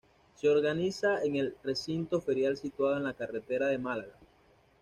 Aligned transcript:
Se 0.33 0.49
organiza 0.49 1.23
en 1.23 1.35
el 1.35 1.55
recinto 1.63 2.19
ferial 2.21 2.57
situado 2.57 2.97
en 2.97 3.03
la 3.03 3.13
Carretera 3.13 3.67
de 3.67 3.77
Málaga. 3.77 4.17